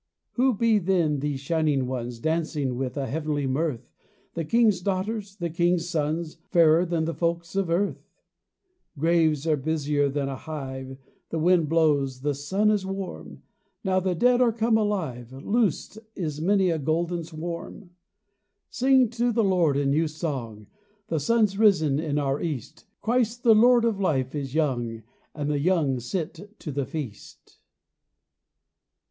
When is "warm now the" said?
12.83-14.15